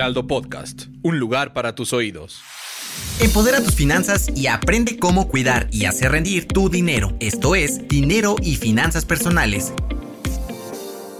Heraldo 0.00 0.26
Podcast, 0.26 0.84
un 1.02 1.18
lugar 1.18 1.52
para 1.52 1.74
tus 1.74 1.92
oídos. 1.92 2.40
Empodera 3.20 3.62
tus 3.62 3.74
finanzas 3.74 4.30
y 4.34 4.46
aprende 4.46 4.98
cómo 4.98 5.28
cuidar 5.28 5.68
y 5.70 5.84
hacer 5.84 6.12
rendir 6.12 6.48
tu 6.48 6.70
dinero. 6.70 7.14
Esto 7.20 7.54
es 7.54 7.86
Dinero 7.86 8.36
y 8.42 8.56
Finanzas 8.56 9.04
Personales. 9.04 9.74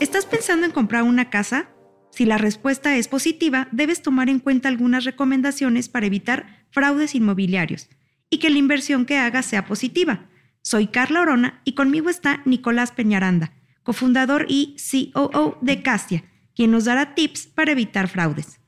¿Estás 0.01 0.25
pensando 0.25 0.65
en 0.65 0.73
comprar 0.73 1.03
una 1.03 1.29
casa? 1.29 1.69
Si 2.11 2.25
la 2.25 2.39
respuesta 2.39 2.97
es 2.97 3.07
positiva, 3.07 3.69
debes 3.71 4.01
tomar 4.01 4.31
en 4.31 4.39
cuenta 4.39 4.71
algunas 4.71 5.05
recomendaciones 5.05 5.91
para 5.91 6.07
evitar 6.07 6.65
fraudes 6.71 7.15
inmobiliarios 7.15 7.91
y 8.31 8.39
que 8.39 8.49
la 8.49 8.57
inversión 8.57 9.05
que 9.05 9.19
hagas 9.19 9.45
sea 9.45 9.67
positiva. 9.67 10.31
Soy 10.63 10.87
Carla 10.87 11.21
Orona 11.21 11.61
y 11.67 11.75
conmigo 11.75 12.09
está 12.09 12.41
Nicolás 12.47 12.93
Peñaranda, 12.93 13.53
cofundador 13.83 14.47
y 14.49 14.77
COO 15.13 15.59
de 15.61 15.83
Castia, 15.83 16.25
quien 16.57 16.71
nos 16.71 16.87
dará 16.87 17.15
tips 17.15 17.47
para 17.47 17.73
evitar 17.73 18.09
fraudes. 18.09 18.60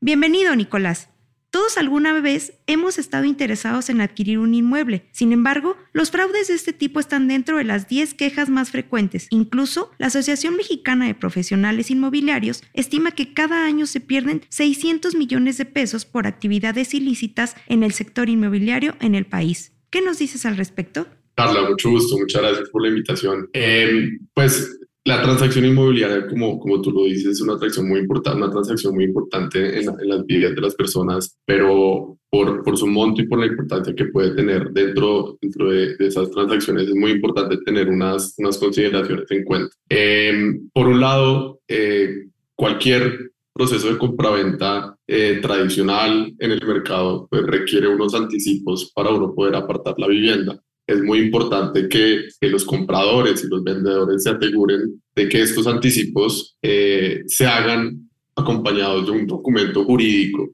Bienvenido, 0.00 0.54
Nicolás. 0.54 1.10
Todos 1.50 1.76
alguna 1.76 2.20
vez 2.20 2.52
hemos 2.68 2.98
estado 2.98 3.24
interesados 3.24 3.90
en 3.90 4.00
adquirir 4.00 4.38
un 4.38 4.54
inmueble. 4.54 5.08
Sin 5.10 5.32
embargo, 5.32 5.76
los 5.92 6.12
fraudes 6.12 6.46
de 6.46 6.54
este 6.54 6.72
tipo 6.72 7.00
están 7.00 7.26
dentro 7.26 7.56
de 7.56 7.64
las 7.64 7.88
10 7.88 8.14
quejas 8.14 8.48
más 8.48 8.70
frecuentes. 8.70 9.26
Incluso, 9.30 9.90
la 9.98 10.06
Asociación 10.06 10.56
Mexicana 10.56 11.08
de 11.08 11.16
Profesionales 11.16 11.90
Inmobiliarios 11.90 12.62
estima 12.74 13.10
que 13.10 13.34
cada 13.34 13.64
año 13.64 13.86
se 13.86 13.98
pierden 13.98 14.42
600 14.50 15.16
millones 15.16 15.58
de 15.58 15.64
pesos 15.64 16.04
por 16.04 16.28
actividades 16.28 16.94
ilícitas 16.94 17.56
en 17.66 17.82
el 17.82 17.92
sector 17.92 18.28
inmobiliario 18.28 18.94
en 19.00 19.16
el 19.16 19.26
país. 19.26 19.72
¿Qué 19.90 20.00
nos 20.00 20.20
dices 20.20 20.46
al 20.46 20.56
respecto? 20.56 21.08
Carla, 21.34 21.68
mucho 21.68 21.90
gusto, 21.90 22.16
muchas 22.18 22.42
gracias 22.42 22.68
por 22.68 22.82
la 22.82 22.88
invitación. 22.90 23.50
Eh, 23.52 24.10
pues 24.32 24.78
la 25.04 25.22
transacción 25.22 25.64
inmobiliaria, 25.64 26.26
como, 26.26 26.58
como 26.58 26.82
tú 26.82 26.90
lo 26.90 27.04
dices, 27.04 27.26
es 27.32 27.40
una 27.40 27.58
transacción 27.58 27.88
muy 27.88 28.00
importante, 28.00 28.38
una 28.38 28.50
transacción 28.50 28.94
muy 28.94 29.04
importante 29.04 29.80
en, 29.80 29.88
en 29.88 30.08
las 30.08 30.26
vidas 30.26 30.54
de 30.54 30.60
las 30.60 30.74
personas, 30.74 31.38
pero 31.46 32.18
por, 32.30 32.62
por, 32.62 32.76
su 32.76 32.86
monto 32.86 33.22
y 33.22 33.26
por 33.26 33.38
la 33.38 33.46
importancia 33.46 33.94
que 33.94 34.06
puede 34.06 34.34
tener 34.34 34.70
dentro, 34.70 35.38
dentro 35.40 35.70
de, 35.70 35.96
esas 36.00 36.30
transacciones, 36.30 36.88
es 36.88 36.94
muy 36.94 37.12
importante 37.12 37.56
tener 37.64 37.88
unas, 37.88 38.34
unas 38.36 38.58
consideraciones 38.58 39.30
en 39.30 39.44
cuenta. 39.44 39.74
Eh, 39.88 40.60
por 40.74 40.88
un 40.88 41.00
lado, 41.00 41.60
eh, 41.66 42.28
cualquier 42.54 43.30
proceso 43.54 43.90
de 43.90 43.98
compraventa 43.98 44.94
eh, 45.06 45.38
tradicional 45.40 46.34
en 46.38 46.50
el 46.52 46.66
mercado 46.66 47.26
pues, 47.30 47.42
requiere 47.44 47.88
unos 47.88 48.14
anticipos 48.14 48.92
para 48.94 49.10
uno 49.10 49.34
poder 49.34 49.56
apartar 49.56 49.94
la 49.98 50.06
vivienda 50.06 50.60
es 50.88 51.02
muy 51.02 51.18
importante 51.18 51.86
que, 51.88 52.28
los 52.48 52.64
compradores 52.64 53.44
y 53.44 53.48
los 53.48 53.62
vendedores 53.62 54.22
se 54.22 54.30
aseguren 54.30 55.00
de 55.14 55.28
que 55.28 55.42
estos 55.42 55.66
anticipos 55.66 56.56
eh, 56.62 57.22
se 57.26 57.46
hagan 57.46 58.08
acompañados 58.34 59.04
de 59.06 59.12
un 59.12 59.26
documento 59.26 59.84
jurídico 59.84 60.48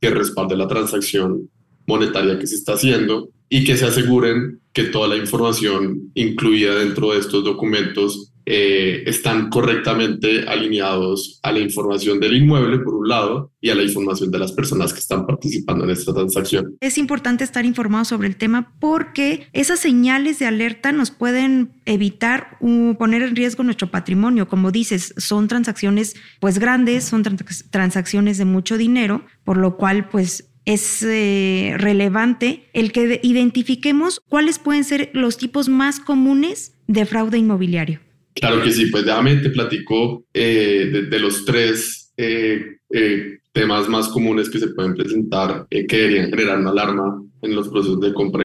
que 0.00 0.10
respalde 0.10 0.56
la 0.56 0.66
transacción 0.66 1.48
monetaria 1.86 2.38
que 2.38 2.48
se 2.48 2.56
está 2.56 2.72
haciendo 2.72 3.30
y 3.48 3.64
que 3.64 3.76
se 3.76 3.84
aseguren 3.84 4.60
que 4.72 4.84
toda 4.84 5.06
la 5.06 5.16
información 5.16 6.10
incluida 6.14 6.74
dentro 6.74 7.12
de 7.12 7.20
estos 7.20 7.44
documentos 7.44 8.32
eh, 8.48 9.02
están 9.06 9.50
correctamente 9.50 10.44
alineados 10.46 11.40
a 11.42 11.50
la 11.50 11.58
información 11.58 12.20
del 12.20 12.36
inmueble, 12.36 12.78
por 12.78 12.94
un 12.94 13.08
lado, 13.08 13.50
y 13.60 13.70
a 13.70 13.74
la 13.74 13.82
información 13.82 14.30
de 14.30 14.38
las 14.38 14.52
personas 14.52 14.92
que 14.92 15.00
están 15.00 15.26
participando 15.26 15.84
en 15.84 15.90
esta 15.90 16.14
transacción. 16.14 16.76
Es 16.80 16.96
importante 16.96 17.42
estar 17.42 17.64
informado 17.64 18.04
sobre 18.04 18.28
el 18.28 18.36
tema 18.36 18.72
porque 18.78 19.48
esas 19.52 19.80
señales 19.80 20.38
de 20.38 20.46
alerta 20.46 20.92
nos 20.92 21.10
pueden 21.10 21.72
evitar 21.86 22.58
poner 22.98 23.22
en 23.22 23.34
riesgo 23.34 23.64
nuestro 23.64 23.90
patrimonio. 23.90 24.48
Como 24.48 24.70
dices, 24.70 25.12
son 25.16 25.48
transacciones 25.48 26.14
pues 26.38 26.60
grandes, 26.60 27.04
son 27.04 27.24
transacciones 27.70 28.38
de 28.38 28.44
mucho 28.44 28.78
dinero, 28.78 29.24
por 29.44 29.56
lo 29.56 29.76
cual 29.76 30.08
pues 30.08 30.52
es 30.64 31.02
eh, 31.02 31.74
relevante 31.78 32.68
el 32.72 32.92
que 32.92 33.20
identifiquemos 33.22 34.20
cuáles 34.28 34.58
pueden 34.58 34.84
ser 34.84 35.10
los 35.14 35.36
tipos 35.36 35.68
más 35.68 35.98
comunes 36.00 36.74
de 36.86 37.06
fraude 37.06 37.38
inmobiliario. 37.38 38.05
Claro 38.36 38.62
que 38.62 38.70
sí, 38.70 38.86
pues 38.86 39.04
déjame 39.04 39.36
te 39.36 39.50
platico 39.50 40.24
eh, 40.34 41.06
de, 41.08 41.18
los 41.18 41.44
tres 41.46 42.12
eh, 42.18 42.78
eh, 42.90 43.38
temas 43.52 43.88
más 43.88 44.08
comunes 44.08 44.50
que 44.50 44.58
se 44.58 44.68
pueden 44.68 44.94
presentar 44.94 45.66
que 45.70 45.96
deberían 45.96 46.30
generar 46.30 46.58
una 46.58 46.70
alarma 46.70 47.22
en 47.40 47.54
los 47.56 47.68
procesos 47.68 48.00
de 48.00 48.12
compra. 48.12 48.42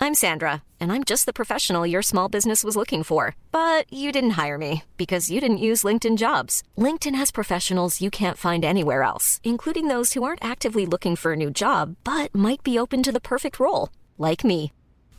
I'm 0.00 0.14
Sandra, 0.14 0.64
and 0.80 0.90
I'm 0.90 1.04
just 1.04 1.26
the 1.26 1.32
professional 1.32 1.86
your 1.86 2.02
small 2.02 2.28
business 2.28 2.64
was 2.64 2.74
looking 2.74 3.04
for. 3.04 3.36
But 3.52 3.84
you 3.92 4.10
didn't 4.10 4.30
hire 4.30 4.58
me 4.58 4.82
because 4.96 5.30
you 5.30 5.40
didn't 5.40 5.58
use 5.58 5.84
LinkedIn 5.84 6.16
jobs. 6.16 6.64
LinkedIn 6.76 7.14
has 7.14 7.30
professionals 7.30 8.00
you 8.00 8.10
can't 8.10 8.36
find 8.36 8.64
anywhere 8.64 9.04
else, 9.04 9.40
including 9.44 9.88
those 9.88 10.14
who 10.14 10.24
aren't 10.24 10.44
actively 10.44 10.86
looking 10.86 11.16
for 11.16 11.34
a 11.34 11.36
new 11.36 11.50
job, 11.50 11.96
but 12.02 12.34
might 12.34 12.64
be 12.64 12.78
open 12.78 13.02
to 13.02 13.12
the 13.12 13.20
perfect 13.20 13.60
role, 13.60 13.90
like 14.18 14.42
me. 14.42 14.72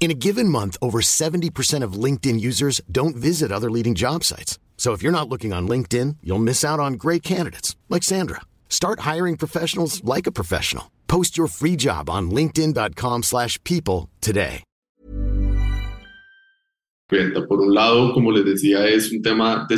In 0.03 0.12
a 0.12 0.25
given 0.28 0.50
month, 0.50 0.75
over 0.81 1.00
70% 1.00 1.81
of 1.81 1.94
LinkedIn 1.94 2.38
users 2.38 2.81
don't 2.91 3.16
visit 3.16 3.53
other 3.53 3.72
leading 3.72 3.96
job 3.96 4.25
sites. 4.25 4.59
So 4.75 4.91
if 4.91 5.02
you're 5.02 5.14
not 5.14 5.30
looking 5.30 5.53
on 5.53 5.66
LinkedIn, 5.66 6.18
you'll 6.22 6.44
miss 6.44 6.66
out 6.66 6.78
on 6.78 6.97
great 6.97 7.24
candidates 7.24 7.78
like 7.88 8.03
Sandra. 8.03 8.41
Start 8.68 9.08
hiring 9.12 9.38
professionals 9.38 10.03
like 10.03 10.28
a 10.28 10.31
professional. 10.34 10.91
Post 11.08 11.38
your 11.38 11.47
free 11.47 11.78
job 11.78 12.09
on 12.09 12.30
linkedin.com/people 12.31 14.09
today. 14.19 14.64
Por 17.47 17.62
un 17.62 17.74
lado, 17.74 18.14
como 18.14 18.31
les 18.34 18.44
decía, 18.44 18.85
es 18.85 19.09
un 19.14 19.22
tema 19.22 19.66
de, 19.70 19.78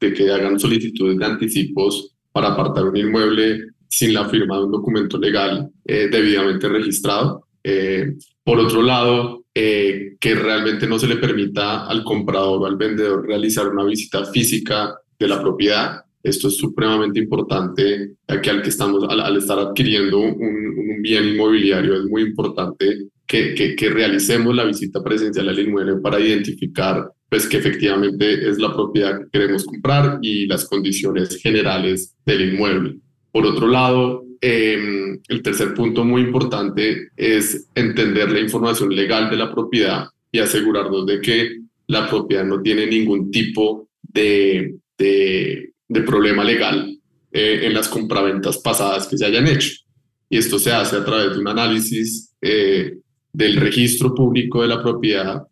de 0.00 0.12
que 0.12 0.32
hagan 0.32 0.58
solicitudes 0.58 1.16
de 1.16 1.24
anticipos 1.24 2.16
para 2.32 2.48
apartar 2.54 2.86
un 2.86 2.96
inmueble 2.96 3.60
sin 3.88 4.14
la 4.14 4.28
firma 4.28 4.56
de 4.56 4.64
un 4.64 4.72
documento 4.72 5.16
legal 5.16 5.70
eh, 5.84 6.08
debidamente 6.10 6.68
registrado. 6.68 7.46
Eh, 7.62 8.16
por 8.42 8.58
otro 8.58 8.82
lado, 8.82 9.40
eh, 9.62 10.16
que 10.18 10.34
realmente 10.34 10.86
no 10.86 10.98
se 10.98 11.06
le 11.06 11.16
permita 11.16 11.84
al 11.84 12.02
comprador 12.02 12.62
o 12.62 12.66
al 12.66 12.78
vendedor 12.78 13.26
realizar 13.26 13.68
una 13.68 13.84
visita 13.84 14.24
física 14.24 14.94
de 15.18 15.28
la 15.28 15.38
propiedad. 15.38 16.02
Esto 16.22 16.48
es 16.48 16.56
supremamente 16.56 17.20
importante, 17.20 18.14
ya 18.26 18.52
al, 18.52 18.62
que 18.62 18.70
estamos, 18.70 19.04
al, 19.06 19.36
estar 19.36 19.58
adquiriendo 19.58 20.18
un, 20.18 21.02
bien 21.02 21.28
inmobiliario 21.28 21.94
es 21.94 22.04
muy 22.04 22.22
importante 22.22 23.08
que, 23.26 23.54
que, 23.54 23.90
realicemos 23.90 24.56
la 24.56 24.64
visita 24.64 25.02
presencial 25.04 25.50
al 25.50 25.58
inmueble 25.58 25.96
para 25.96 26.18
identificar 26.18 27.10
pues, 27.28 27.46
que 27.46 27.58
efectivamente 27.58 28.48
es 28.48 28.58
la 28.58 28.72
propiedad 28.72 29.18
que 29.18 29.30
queremos 29.30 29.66
comprar 29.66 30.20
y 30.22 30.46
las 30.46 30.64
condiciones 30.64 31.36
generales 31.36 32.16
del 32.24 32.54
inmueble. 32.54 32.96
Por 33.30 33.44
otro 33.44 33.66
lado, 33.68 34.24
Em, 34.42 35.20
el 35.28 35.42
tercer 35.42 35.74
punto 35.74 36.02
muy 36.02 36.22
importante 36.22 37.10
es 37.14 37.68
entender 37.74 38.32
la 38.32 38.40
información 38.40 38.94
legal 38.94 39.28
de 39.28 39.36
la 39.36 39.52
propiedad 39.52 40.06
y 40.32 40.38
asegurarnos 40.38 41.04
de 41.04 41.20
que 41.20 41.58
la 41.88 42.08
propiedad 42.08 42.44
no 42.44 42.62
tiene 42.62 42.86
ningún 42.86 43.30
tipo 43.30 43.90
de, 44.00 44.76
de, 44.96 45.72
problema 46.06 46.42
legal 46.42 46.98
eh, 47.30 47.60
en 47.64 47.74
las 47.74 47.88
compraventas 47.88 48.58
pasadas 48.58 49.06
que 49.06 49.18
se 49.18 49.26
hayan 49.26 49.46
hecho. 49.46 49.72
Y 50.30 50.38
esto 50.38 50.58
se 50.58 50.72
hace 50.72 50.96
a 50.96 51.04
través 51.04 51.32
de 51.32 51.40
un 51.40 51.48
análisis 51.48 52.34
eh, 52.40 52.96
del 53.32 53.56
registro 53.56 54.14
público 54.14 54.62
de 54.62 54.68
la 54.68 54.82
propiedad 54.82 55.42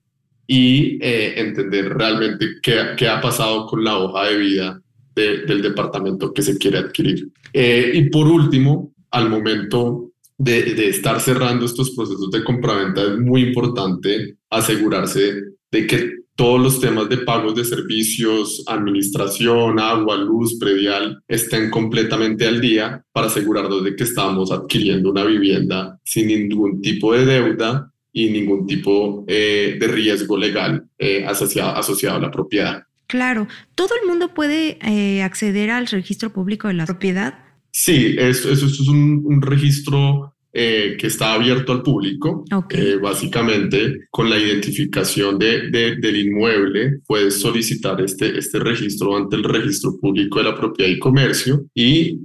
y 0.46 0.98
eh, 1.02 1.34
entender 1.36 1.90
realmente 1.90 2.54
qué, 2.62 2.94
qué 2.96 3.06
ha 3.06 3.20
pasado 3.20 3.66
con 3.66 3.84
la 3.84 3.98
hoja 3.98 4.28
de 4.28 4.38
vida 4.38 4.80
del 5.18 5.62
departamento 5.62 6.32
que 6.32 6.42
se 6.42 6.56
quiere 6.58 6.78
adquirir. 6.78 7.28
Eh, 7.52 7.92
y 7.94 8.10
por 8.10 8.26
último, 8.26 8.92
al 9.10 9.28
momento 9.28 10.12
de, 10.36 10.88
estar 10.88 11.20
cerrando 11.20 11.66
estos 11.66 11.90
procesos 11.90 12.30
de 12.30 12.44
compraventa 12.44 13.02
es 13.02 13.18
muy 13.18 13.42
importante 13.42 14.36
asegurarse 14.50 15.42
de 15.70 15.86
que 15.86 16.18
todos 16.36 16.60
los 16.60 16.80
temas 16.80 17.08
de 17.08 17.18
pagos 17.18 17.56
de 17.56 17.64
servicios, 17.64 18.62
administración, 18.68 19.80
agua, 19.80 20.16
luz, 20.16 20.56
predial, 20.56 21.20
estén 21.26 21.68
completamente 21.68 22.46
al 22.46 22.60
día 22.60 23.04
para 23.10 23.26
asegurarnos 23.26 23.82
de 23.82 23.96
que 23.96 24.04
estamos 24.04 24.52
adquiriendo 24.52 25.10
una 25.10 25.24
vivienda 25.24 25.98
sin 26.04 26.28
ningún 26.28 26.80
tipo 26.80 27.12
de 27.12 27.26
deuda 27.26 27.92
y 28.12 28.30
ningún 28.30 28.66
tipo 28.68 29.24
eh, 29.26 29.76
de 29.80 29.88
riesgo 29.88 30.36
legal 30.36 30.86
eh, 30.96 31.24
asociado, 31.26 31.76
asociado 31.76 32.18
a 32.18 32.20
la 32.20 32.30
propiedad. 32.30 32.82
Claro, 33.08 33.48
¿todo 33.74 33.88
el 34.00 34.06
mundo 34.06 34.34
puede 34.34 34.78
eh, 34.82 35.22
acceder 35.22 35.70
al 35.70 35.86
registro 35.86 36.30
público 36.30 36.68
de 36.68 36.74
la 36.74 36.84
propiedad? 36.84 37.38
Sí, 37.72 38.14
eso, 38.18 38.52
es 38.52 38.80
un, 38.80 39.40
registro 39.40 40.34
eh, 40.52 40.94
que 41.00 41.06
está 41.06 41.32
abierto 41.32 41.72
al 41.72 41.82
público. 41.82 42.44
Eh, 42.68 42.98
básicamente, 43.00 44.08
con 44.10 44.28
la 44.28 44.36
identificación 44.36 45.38
de, 45.38 45.70
del 45.70 46.16
inmueble, 46.16 47.00
puedes 47.06 47.40
solicitar 47.40 47.98
este, 48.02 48.38
este 48.38 48.58
registro 48.58 49.16
ante 49.16 49.36
el 49.36 49.44
registro 49.44 49.98
público 49.98 50.38
de 50.38 50.44
la 50.44 50.54
propiedad 50.54 50.90
y 50.90 50.98
comercio 50.98 51.64
y 51.74 52.20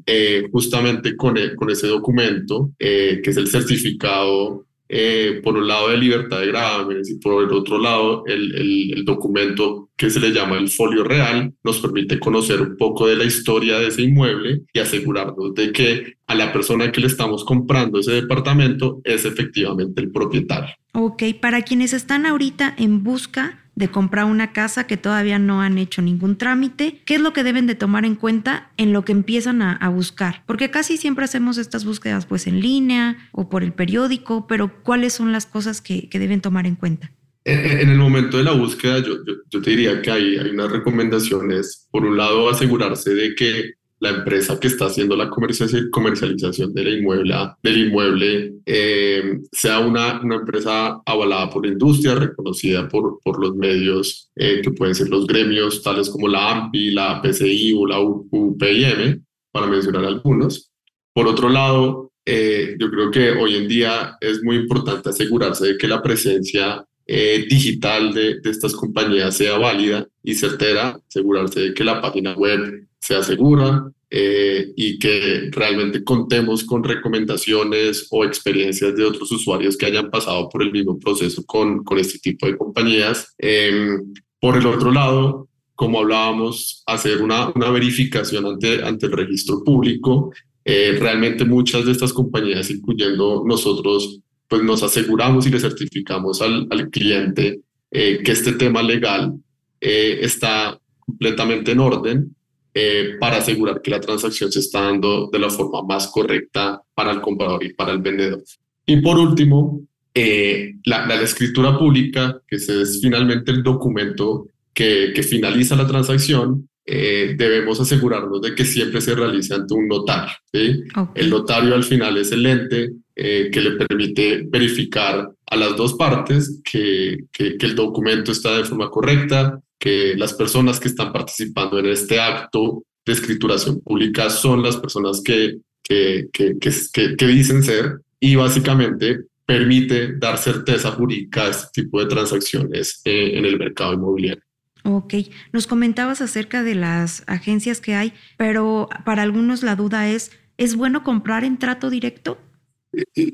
justamente 0.52 1.16
con, 1.16 1.36
con 1.56 1.70
ese 1.70 1.88
documento, 1.88 2.72
que 2.78 3.22
es 3.24 3.38
el 3.38 3.48
certificado 3.48 4.66
eh, 4.96 5.42
por 5.44 5.58
un 5.58 5.68
lado 5.68 5.90
de 5.90 5.98
libertad 5.98 6.40
de 6.40 6.46
gravámenes 6.46 7.10
y 7.10 7.16
por 7.16 7.44
el 7.44 7.52
otro 7.52 7.80
lado 7.80 8.24
el, 8.28 8.54
el, 8.54 8.94
el, 8.94 9.06
documento 9.06 9.90
que 9.98 10.12
se 10.12 10.20
le 10.20 10.30
llama 10.30 10.60
el 10.60 10.70
folio 10.70 11.04
real 11.04 11.52
nos 11.64 11.80
permite 11.80 12.20
conocer 12.20 12.62
un 12.62 12.78
poco 12.78 13.08
de 13.08 13.16
la 13.16 13.24
historia 13.24 13.80
de 13.80 13.88
ese 13.88 14.04
inmueble 14.04 14.62
y 14.72 14.78
asegurarnos 14.78 15.56
de 15.56 15.72
que 15.72 16.18
a 16.28 16.36
la 16.36 16.54
persona 16.54 16.92
que 16.92 17.02
le 17.02 17.08
estamos 17.08 17.44
comprando 17.44 18.00
ese 18.00 18.12
departamento 18.12 19.02
es 19.04 19.26
efectivamente 19.26 20.00
el 20.00 20.12
propietario. 20.12 20.76
Ok, 20.94 21.24
para 21.42 21.64
quienes 21.64 21.94
están 21.94 22.28
ahorita 22.28 22.76
en 22.78 23.02
busca 23.02 23.63
de 23.76 23.90
comprar 23.90 24.26
una 24.26 24.54
casa 24.54 24.86
que 24.86 24.98
todavía 24.98 25.40
no 25.40 25.62
han 25.62 25.78
hecho 25.78 26.02
ningún 26.02 26.38
trámite, 26.38 27.02
¿qué 27.06 27.16
es 27.16 27.22
lo 27.22 27.34
que 27.34 27.44
deben 27.44 27.68
de 27.68 27.76
tomar 27.76 28.06
en 28.06 28.16
cuenta 28.16 28.72
en 28.78 28.94
lo 28.94 29.04
que 29.04 29.12
empiezan 29.12 29.62
a, 29.62 29.74
a, 29.74 29.90
buscar? 29.90 30.44
Porque 30.46 30.70
casi 30.70 30.98
siempre 30.98 31.26
hacemos 31.26 31.58
estas 31.58 31.86
búsquedas 31.86 32.26
pues 32.26 32.48
en 32.48 32.60
línea 32.60 33.18
o 33.32 33.50
por 33.50 33.64
el 33.64 33.74
periódico, 33.74 34.48
pero 34.48 34.84
¿cuáles 34.84 35.14
son 35.14 35.32
las 35.32 35.46
cosas 35.46 35.82
que, 35.82 36.10
que 36.10 36.20
deben 36.20 36.42
tomar 36.42 36.68
en 36.68 36.76
cuenta? 36.76 37.12
En, 37.46 37.90
el 37.90 37.98
momento 37.98 38.38
de 38.38 38.44
la 38.44 38.54
búsqueda, 38.54 39.00
yo, 39.00 39.18
yo, 39.26 39.34
yo 39.50 39.62
te 39.62 39.72
diría 39.72 40.02
que 40.02 40.12
hay, 40.12 40.38
hay 40.38 40.50
unas 40.52 40.72
recomendaciones. 40.72 41.88
Por 41.92 42.06
un 42.06 42.16
lado, 42.16 42.50
asegurarse 42.50 43.14
de 43.14 43.36
que 43.36 43.74
la 44.04 44.10
empresa 44.10 44.60
que 44.60 44.68
está 44.68 44.88
haciendo 44.88 45.16
la 45.16 45.30
comercialización 45.30 46.74
del 46.74 47.00
inmueble, 47.00 47.34
del 47.64 47.88
inmueble 47.88 48.56
eh, 48.66 49.40
sea 49.50 49.80
una, 49.80 50.20
una, 50.22 50.36
empresa 50.36 51.02
avalada 51.06 51.50
por 51.50 51.66
la 51.66 51.72
industria, 51.72 52.14
reconocida 52.14 52.86
por, 52.90 53.22
por 53.24 53.40
los 53.40 53.56
medios 53.56 54.30
eh, 54.36 54.60
que 54.62 54.72
pueden 54.72 54.94
ser 54.94 55.08
los 55.08 55.26
gremios 55.26 55.82
tales 55.82 56.10
como 56.10 56.28
la 56.28 56.52
AMPI, 56.52 56.92
la 56.92 57.22
PCI 57.22 57.74
o 57.78 57.88
la 57.88 58.02
UPIM, 58.02 59.24
para 59.54 59.68
mencionar 59.68 60.04
algunos. 60.04 60.70
Por 61.14 61.26
otro 61.26 61.48
lado, 61.48 62.12
eh, 62.26 62.76
yo 62.78 62.92
creo 62.92 63.10
que 63.10 63.32
hoy 63.32 63.56
en 63.56 63.70
día 63.70 64.18
es 64.20 64.44
muy 64.44 64.58
importante 64.58 65.08
asegurarse 65.12 65.66
de 65.66 65.78
que 65.78 65.88
la 65.88 66.02
presencia 66.02 66.86
digital 67.06 68.14
de, 68.14 68.40
estas 68.46 68.74
compañías 68.74 69.36
sea 69.36 69.58
válida 69.58 70.08
y 70.24 70.36
certera, 70.36 71.00
asegurarse 71.08 71.60
de 71.60 71.74
que 71.74 71.84
la 71.84 72.02
página 72.02 72.34
web 72.34 72.88
sea 73.04 73.22
segura 73.22 73.92
eh, 74.10 74.72
y 74.78 74.98
que 74.98 75.50
realmente 75.52 76.04
contemos 76.04 76.64
con 76.64 76.84
recomendaciones 76.84 78.08
o 78.12 78.24
experiencias 78.24 78.96
de 78.96 79.04
otros 79.04 79.30
usuarios 79.32 79.76
que 79.76 79.88
hayan 79.88 80.10
pasado 80.10 80.48
por 80.48 80.64
el 80.64 80.72
mismo 80.72 80.98
proceso 80.98 81.44
con, 81.46 81.84
con 81.84 81.98
este 81.98 82.20
tipo 82.20 82.46
de 82.48 82.56
compañías. 82.56 83.34
Eh, 83.38 83.98
por 84.40 84.56
el 84.56 84.66
otro 84.68 84.92
lado, 84.92 85.50
como 85.76 86.00
hablábamos, 86.00 86.82
hacer 86.86 87.22
una, 87.22 87.52
una 87.54 87.70
verificación 87.72 88.46
ante, 88.46 88.82
ante 88.84 89.08
el 89.08 89.12
registro 89.12 89.64
público. 89.66 90.32
Eh, 90.64 90.96
realmente 90.98 91.44
muchas 91.44 91.86
de 91.86 91.92
estas 91.92 92.14
compañías, 92.14 92.70
incluyendo 92.70 93.44
nosotros, 93.46 94.22
pues 94.48 94.64
nos 94.64 94.82
aseguramos 94.82 95.46
y 95.46 95.50
le 95.50 95.60
certificamos 95.60 96.42
al, 96.42 96.68
al 96.70 96.90
cliente 96.90 97.60
eh, 97.92 98.22
que 98.24 98.32
este 98.32 98.54
tema 98.54 98.82
legal 98.82 99.34
eh, 99.82 100.20
está 100.22 100.80
completamente 101.00 101.74
en 101.74 101.80
orden 101.80 102.36
eh, 102.74 103.16
para 103.20 103.38
asegurar 103.38 103.82
que 103.82 103.92
la 103.92 104.00
transacción 104.00 104.52
se 104.52 104.60
está 104.60 104.82
dando 104.82 105.30
de 105.32 105.40
la 105.40 105.50
forma 105.50 105.84
más 105.84 106.08
correcta 106.08 106.82
para 106.94 107.12
el 107.12 107.22
comprador 107.22 107.64
y 107.64 107.74
para 107.74 107.92
el 107.92 108.00
vendedor. 108.00 108.44
Y 108.86 108.98
por 109.02 109.18
último, 109.18 109.82
eh, 110.14 110.76
la, 110.86 111.06
la, 111.06 111.22
escritura 111.22 111.78
pública, 111.78 112.42
que 112.48 112.58
es 112.58 113.00
finalmente 113.02 113.52
el 113.52 113.64
documento 113.64 114.48
que, 114.74 115.12
que 115.16 115.24
finaliza 115.24 115.76
la 115.76 115.88
transacción, 115.88 116.68
eh, 116.86 117.36
debemos 117.38 117.80
asegurarnos 117.80 118.42
de 118.42 118.54
que 118.56 118.66
siempre 118.66 119.00
se 119.00 119.16
realice 119.16 119.54
ante 119.54 119.74
un 119.74 119.88
notario. 119.88 120.34
¿sí? 120.52 120.84
Okay. 120.96 121.24
El 121.24 121.30
notario 121.30 121.76
al 121.76 121.84
final 121.84 122.18
es 122.18 122.32
el 122.32 122.46
ente 122.46 122.92
eh, 123.16 123.50
que 123.52 123.62
le 123.62 123.72
permite 123.72 124.46
verificar 124.50 125.30
a 125.46 125.56
las 125.56 125.78
dos 125.78 125.94
partes 125.94 126.62
que, 126.64 127.26
que, 127.32 127.58
que, 127.58 127.66
el 127.66 127.76
documento 127.76 128.32
está 128.32 128.58
de 128.58 128.66
forma 128.66 128.90
correcta, 128.90 129.62
que 129.84 130.16
las 130.16 130.34
personas 130.34 130.80
que 130.80 130.88
están 130.88 131.12
participando 131.12 131.78
en 131.78 131.88
este 131.88 132.18
acto 132.18 132.86
de 133.06 133.12
escrituración 133.12 133.82
pública 133.82 134.30
son 134.30 134.64
las 134.64 134.78
personas 134.78 135.22
que, 135.22 135.58
que, 135.84 136.30
que 136.32 137.28
dicen 137.28 137.62
ser 137.64 138.00
y 138.18 138.36
básicamente 138.36 139.26
permite 139.46 140.16
dar 140.16 140.38
certeza 140.38 140.92
jurídica 140.92 141.48
a 141.48 141.50
este 141.50 141.82
tipo 141.82 142.00
de 142.00 142.06
transacciones 142.06 143.02
eh, 143.04 143.38
en 143.38 143.44
el 143.44 143.60
mercado 143.60 143.92
inmobiliario. 143.92 144.42
Ok, 144.86 145.16
nos 145.52 145.68
comentabas 145.68 146.22
acerca 146.22 146.64
de 146.64 146.76
las 146.76 147.26
agencias 147.28 147.82
que 147.82 147.94
hay, 147.94 148.14
pero 148.38 148.88
para 149.04 149.22
algunos 149.24 149.64
la 149.64 149.76
duda 149.76 150.10
es, 150.10 150.32
¿es 150.56 150.78
bueno 150.78 151.04
comprar 151.04 151.44
en 151.44 151.60
trato 151.60 151.90
directo? 151.90 152.38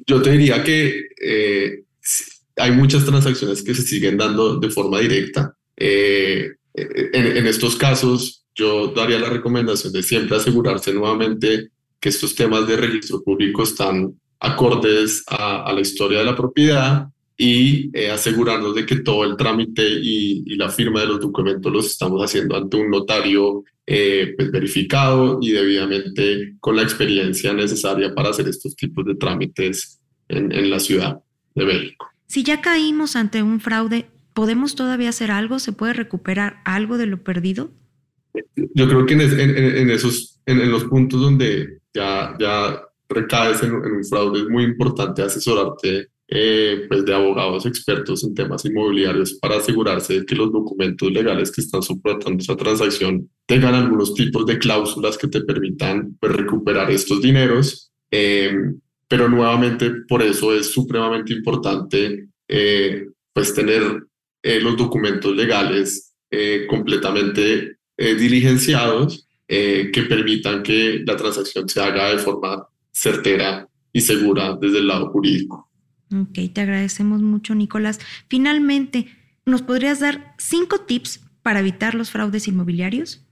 Yo 0.08 0.20
te 0.24 0.32
diría 0.32 0.64
que 0.64 1.10
eh, 1.22 1.84
hay 2.56 2.72
muchas 2.72 3.06
transacciones 3.06 3.62
que 3.62 3.76
se 3.76 3.84
siguen 3.84 4.18
dando 4.18 4.60
de 4.60 4.72
forma 4.72 4.98
directa. 4.98 5.56
Eh, 5.80 6.52
en, 6.74 7.38
en, 7.38 7.48
estos 7.48 7.76
casos, 7.76 8.46
yo 8.54 8.88
daría 8.90 9.18
la 9.18 9.30
recomendación 9.30 9.92
de 9.92 10.04
siempre 10.04 10.38
asegurarse 10.38 10.94
nuevamente 10.94 11.70
que 12.00 12.10
estos 12.10 12.36
temas 12.36 12.68
de 12.68 12.78
registro 12.78 13.24
público 13.24 13.64
están 13.64 14.14
acordes 14.40 15.24
a, 15.28 15.64
a 15.64 15.74
la 15.74 15.82
historia 15.82 16.20
de 16.20 16.26
la 16.26 16.36
propiedad 16.36 17.08
y 17.42 17.90
eh, 17.98 18.12
asegurarnos 18.12 18.76
de 18.76 18.86
que 18.86 18.98
todo 18.98 19.24
el 19.24 19.38
trámite 19.38 19.88
y, 19.88 20.44
y, 20.46 20.56
la 20.58 20.70
firma 20.70 21.00
de 21.00 21.08
los 21.08 21.22
documentos 21.22 21.72
los 21.72 21.86
estamos 21.88 22.22
haciendo 22.22 22.58
ante 22.58 22.76
un 22.76 22.90
notario 22.90 23.64
eh, 23.88 24.34
pues 24.36 24.52
verificado 24.52 25.40
y 25.42 25.52
debidamente 25.52 26.56
con 26.60 26.76
la 26.76 26.84
experiencia 26.84 27.54
necesaria 27.54 28.14
para 28.14 28.30
hacer 28.30 28.48
estos 28.50 28.76
tipos 28.76 29.06
de 29.06 29.16
trámites 29.16 30.02
en, 30.28 30.52
en 30.52 30.70
la 30.70 30.82
ciudad 30.82 31.20
de 31.56 31.66
México. 31.66 32.08
Si 32.28 32.44
ya 32.44 32.60
caímos 32.62 33.16
ante 33.16 33.42
un 33.42 33.62
fraude, 33.62 34.06
¿podemos 34.34 34.76
todavía 34.76 35.10
hacer 35.10 35.32
algo? 35.32 35.60
¿Se 35.60 35.72
puede 35.72 35.94
recuperar 35.94 36.62
algo 36.66 36.98
de 36.98 37.06
lo 37.06 37.24
perdido? 37.24 37.72
Yo 38.56 38.88
creo 38.88 39.06
que 39.06 39.14
en, 39.14 39.22
en, 39.22 39.78
en 39.78 39.90
esos, 39.90 40.40
en, 40.46 40.72
los 40.72 40.86
puntos 40.86 41.20
donde 41.20 41.80
ya, 41.94 42.36
ya 42.40 42.82
recaes 43.10 43.64
en, 43.64 43.74
un 43.74 44.06
fraude 44.06 44.42
es 44.42 44.50
muy 44.50 44.64
importante 44.64 45.22
asesorarte 45.22 46.10
eh, 46.32 46.86
pues 46.88 47.06
de 47.06 47.14
abogados 47.14 47.66
expertos 47.66 48.24
en 48.24 48.36
temas 48.36 48.64
inmobiliarios 48.64 49.34
para 49.34 49.58
asegurarse 49.58 50.20
de 50.20 50.26
que 50.26 50.36
los 50.36 50.52
documentos 50.52 51.12
legales 51.12 51.52
que 51.52 51.62
están 51.62 51.82
soportando 51.82 52.40
esa 52.40 52.56
transacción 52.56 53.28
tengan 53.48 53.74
algunos 53.74 54.14
tipos 54.14 54.46
de 54.46 54.60
cláusulas 54.60 55.18
que 55.18 55.28
te 55.28 55.42
permitan 55.42 56.16
pues, 56.20 56.34
recuperar 56.34 56.92
estos 56.92 57.22
dineros. 57.22 57.92
Eh, 58.12 58.54
pero 59.08 59.28
nuevamente 59.28 59.92
por 60.08 60.22
eso 60.22 60.54
es 60.54 60.72
supremamente 60.72 61.34
importante 61.34 62.30
eh, 62.48 63.08
pues 63.34 63.54
tener 63.54 64.06
eh, 64.42 64.60
los 64.60 64.78
documentos 64.78 65.36
legales 65.36 66.14
eh, 66.32 66.66
completamente 66.70 67.78
eh, 67.98 68.16
diligenciados 68.16 69.26
que 69.52 70.06
permitan 70.08 70.62
que 70.62 71.02
la 71.04 71.16
transacción 71.16 71.68
se 71.68 71.82
haga 71.82 72.12
de 72.12 72.20
forma 72.20 72.68
certera 72.92 73.68
y 73.92 74.00
segura 74.00 74.56
desde 74.62 74.78
el 74.78 74.88
lado 74.88 75.10
jurídico. 75.10 75.68
Ok, 76.16 76.54
te 76.54 76.62
agradecemos 76.62 77.24
mucho, 77.24 77.56
Nicolás. 77.56 78.00
Finalmente, 78.30 79.08
¿nos 79.48 79.64
podrías 79.64 80.02
dar 80.02 80.36
cinco 80.38 80.82
tips 80.82 81.22
para 81.42 81.62
evitar 81.62 81.96
los 81.96 82.12
fraudes 82.12 82.48
inmobiliarios? 82.48 83.26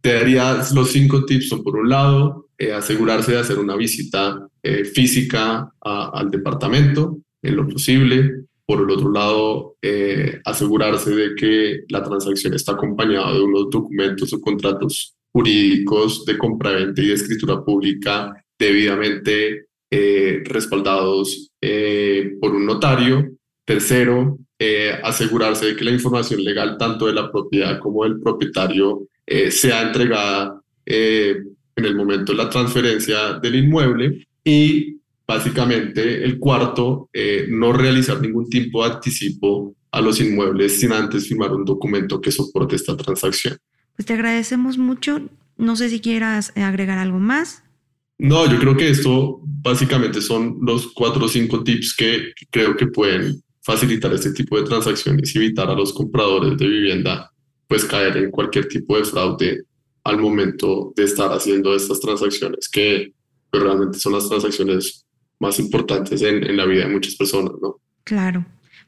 Te 0.00 0.14
daría 0.14 0.62
los 0.74 0.90
cinco 0.90 1.26
tips. 1.26 1.48
Son, 1.48 1.62
por 1.62 1.76
un 1.76 1.88
lado, 1.88 2.48
eh, 2.58 2.72
asegurarse 2.72 3.32
de 3.32 3.38
hacer 3.38 3.58
una 3.58 3.76
visita 3.76 4.48
eh, 4.62 4.84
física 4.84 5.72
a, 5.80 6.10
al 6.14 6.30
departamento 6.30 7.18
en 7.42 7.56
lo 7.56 7.68
posible. 7.68 8.46
Por 8.68 8.82
el 8.82 8.90
otro 8.90 9.10
lado, 9.10 9.76
eh, 9.80 10.42
asegurarse 10.44 11.10
de 11.14 11.34
que 11.34 11.84
la 11.88 12.02
transacción 12.02 12.52
está 12.52 12.72
acompañada 12.72 13.32
de 13.32 13.40
unos 13.40 13.70
documentos 13.70 14.30
o 14.34 14.40
contratos 14.42 15.16
jurídicos 15.32 16.26
de 16.26 16.36
compraventa 16.36 17.00
y 17.00 17.06
de 17.06 17.14
escritura 17.14 17.64
pública 17.64 18.44
debidamente 18.58 19.68
eh, 19.90 20.42
respaldados 20.44 21.50
eh, 21.62 22.36
por 22.38 22.54
un 22.54 22.66
notario. 22.66 23.30
Tercero, 23.64 24.36
eh, 24.58 24.98
asegurarse 25.02 25.64
de 25.64 25.76
que 25.76 25.84
la 25.84 25.92
información 25.92 26.44
legal 26.44 26.76
tanto 26.76 27.06
de 27.06 27.14
la 27.14 27.32
propiedad 27.32 27.78
como 27.78 28.04
del 28.04 28.20
propietario 28.20 29.06
eh, 29.24 29.50
sea 29.50 29.80
entregada 29.80 30.60
eh, 30.84 31.42
en 31.74 31.84
el 31.86 31.94
momento 31.94 32.32
de 32.32 32.38
la 32.38 32.50
transferencia 32.50 33.38
del 33.40 33.54
inmueble. 33.54 34.26
Y 34.44 34.97
básicamente 35.28 36.24
el 36.24 36.38
cuarto, 36.38 37.10
no 37.50 37.72
realizar 37.74 38.20
ningún 38.20 38.48
tipo 38.48 38.82
de 38.82 38.94
anticipo 38.94 39.76
a 39.92 40.00
los 40.00 40.20
inmuebles 40.20 40.80
sin 40.80 40.92
antes 40.92 41.28
firmar 41.28 41.52
un 41.52 41.66
documento 41.66 42.20
que 42.20 42.32
soporte 42.32 42.76
esta 42.76 42.96
transacción. 42.96 43.58
Pues 43.94 44.06
te 44.06 44.14
agradecemos 44.14 44.78
mucho. 44.78 45.20
No 45.58 45.76
sé 45.76 45.90
si 45.90 46.00
quieras 46.00 46.52
agregar 46.56 46.98
algo 46.98 47.18
más. 47.18 47.62
No, 48.18 48.50
yo 48.50 48.58
creo 48.58 48.76
que 48.76 48.88
esto 48.88 49.40
básicamente 49.44 50.20
son 50.20 50.58
los 50.62 50.92
cuatro 50.92 51.26
o 51.26 51.28
cinco 51.28 51.62
tips 51.62 51.94
que 51.94 52.32
creo 52.50 52.76
que 52.76 52.86
pueden 52.86 53.42
facilitar 53.62 54.12
este 54.12 54.32
tipo 54.32 54.56
de 54.56 54.64
transacciones 54.64 55.34
y 55.34 55.38
evitar 55.38 55.68
a 55.68 55.74
los 55.74 55.92
compradores 55.92 56.56
de 56.56 56.66
vivienda 56.66 57.30
pues 57.66 57.84
caer 57.84 58.16
en 58.16 58.30
cualquier 58.30 58.66
tipo 58.66 58.96
de 58.96 59.04
fraude 59.04 59.62
al 60.04 60.18
momento 60.18 60.92
de 60.96 61.04
estar 61.04 61.30
haciendo 61.30 61.74
estas 61.74 62.00
transacciones 62.00 62.68
que 62.68 63.12
pues, 63.50 63.62
realmente 63.62 63.98
son 63.98 64.14
las 64.14 64.28
transacciones 64.28 65.06
más 65.40 65.58
importantes 65.58 66.22
en, 66.22 66.44
en 66.44 66.56
la 66.56 66.64
vida 66.64 66.86
de 66.86 66.92
muchas 66.92 67.14
personas, 67.14 67.52
¿no? 67.60 67.80
Claro. 68.04 68.46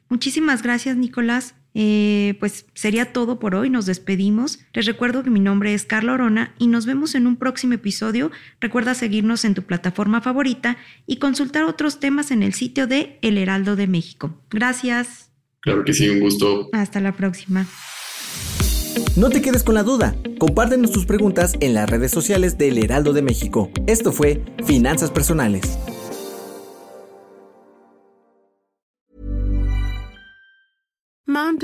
Muchísimas 0.09 0.61
gracias, 0.61 0.97
Nicolás. 0.97 1.55
Eh, 1.73 2.35
pues 2.39 2.65
sería 2.73 3.13
todo 3.13 3.39
por 3.39 3.55
hoy, 3.55 3.69
nos 3.69 3.85
despedimos. 3.85 4.59
Les 4.73 4.85
recuerdo 4.85 5.23
que 5.23 5.29
mi 5.29 5.39
nombre 5.39 5.73
es 5.73 5.85
Carla 5.85 6.13
Orona 6.13 6.53
y 6.59 6.67
nos 6.67 6.85
vemos 6.85 7.15
en 7.15 7.27
un 7.27 7.37
próximo 7.37 7.73
episodio. 7.73 8.31
Recuerda 8.59 8.93
seguirnos 8.93 9.45
en 9.45 9.53
tu 9.53 9.63
plataforma 9.63 10.21
favorita 10.21 10.77
y 11.07 11.17
consultar 11.17 11.63
otros 11.63 11.99
temas 11.99 12.31
en 12.31 12.43
el 12.43 12.53
sitio 12.53 12.87
de 12.87 13.17
El 13.21 13.37
Heraldo 13.37 13.75
de 13.75 13.87
México. 13.87 14.35
Gracias. 14.49 15.31
Claro 15.61 15.85
que 15.85 15.93
sí, 15.93 16.09
un 16.09 16.19
gusto. 16.19 16.69
Hasta 16.73 16.99
la 16.99 17.13
próxima. 17.13 17.65
No 19.15 19.29
te 19.29 19.41
quedes 19.41 19.63
con 19.63 19.75
la 19.75 19.83
duda. 19.83 20.15
Compártenos 20.39 20.91
tus 20.91 21.05
preguntas 21.05 21.53
en 21.61 21.73
las 21.73 21.89
redes 21.89 22.11
sociales 22.11 22.57
del 22.57 22.77
Heraldo 22.77 23.13
de 23.13 23.21
México. 23.21 23.71
Esto 23.87 24.11
fue 24.11 24.43
Finanzas 24.65 25.11
Personales. 25.11 25.77